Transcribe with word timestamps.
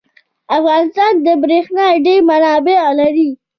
افغانستان 0.57 1.13
د 1.25 1.27
بریښنا 1.41 1.85
ډیر 2.05 2.19
منابع 2.29 2.79
لري. 2.99 3.29